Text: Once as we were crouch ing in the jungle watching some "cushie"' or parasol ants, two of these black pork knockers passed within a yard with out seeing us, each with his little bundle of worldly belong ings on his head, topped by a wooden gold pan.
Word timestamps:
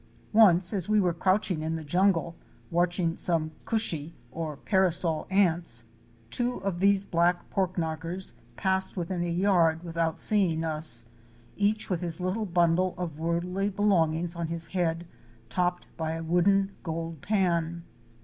Once 0.33 0.73
as 0.73 0.89
we 0.89 0.99
were 0.99 1.13
crouch 1.13 1.51
ing 1.51 1.61
in 1.61 1.75
the 1.75 1.83
jungle 1.83 2.35
watching 2.71 3.15
some 3.15 3.51
"cushie"' 3.65 4.15
or 4.31 4.57
parasol 4.57 5.27
ants, 5.29 5.85
two 6.31 6.55
of 6.63 6.79
these 6.79 7.03
black 7.03 7.47
pork 7.51 7.77
knockers 7.77 8.33
passed 8.55 8.97
within 8.97 9.21
a 9.21 9.29
yard 9.29 9.83
with 9.83 9.95
out 9.97 10.19
seeing 10.19 10.65
us, 10.65 11.09
each 11.55 11.87
with 11.87 12.01
his 12.01 12.19
little 12.19 12.47
bundle 12.47 12.95
of 12.97 13.19
worldly 13.19 13.69
belong 13.69 14.15
ings 14.15 14.35
on 14.35 14.47
his 14.47 14.65
head, 14.65 15.05
topped 15.49 15.85
by 15.97 16.13
a 16.13 16.23
wooden 16.23 16.71
gold 16.81 17.21
pan. 17.21 17.83